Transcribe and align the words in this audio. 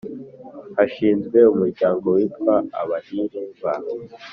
Hashinzwe 0.75 1.39
Umuryango 1.53 2.05
witwa 2.17 2.55
Abahire 2.81 3.41
ba 3.61 3.73